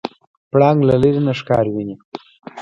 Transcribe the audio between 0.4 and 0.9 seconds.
پړانګ